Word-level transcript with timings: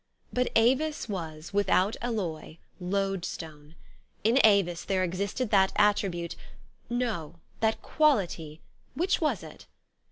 But 0.33 0.49
Avis 0.55 1.07
was, 1.07 1.53
without 1.53 1.95
alloy, 2.01 2.57
loadstone. 2.79 3.75
In 4.23 4.39
Avis 4.43 4.83
there 4.83 5.03
existed 5.03 5.51
that 5.51 5.71
attribute 5.75 6.35
no, 6.89 7.35
that 7.59 7.83
quality; 7.83 8.61
which 8.95 9.21
was 9.21 9.43
it 9.43 9.67